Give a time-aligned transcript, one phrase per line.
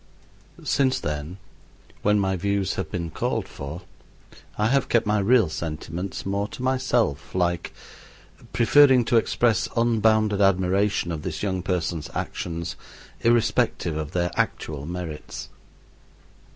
[0.63, 1.37] Since then,
[2.01, 3.83] when my views have been called for
[4.57, 7.71] I have kept my real sentiments more to myself like,
[8.51, 12.75] preferring to express unbounded admiration of this young person's actions,
[13.19, 15.49] irrespective of their actual merits.